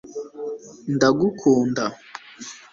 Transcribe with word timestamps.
ndagukunda 0.95 1.85